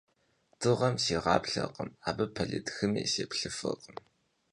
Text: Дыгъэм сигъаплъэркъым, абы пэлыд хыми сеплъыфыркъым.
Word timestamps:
Дыгъэм 0.59 0.95
сигъаплъэркъым, 1.03 1.89
абы 2.09 2.25
пэлыд 2.35 2.67
хыми 2.75 3.03
сеплъыфыркъым. 3.11 3.97